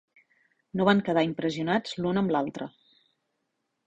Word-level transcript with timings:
No 0.79 0.85
van 0.87 1.03
quedar 1.09 1.23
impressionats 1.27 1.93
l'un 2.05 2.21
amb 2.21 2.33
l'altre. 2.37 2.69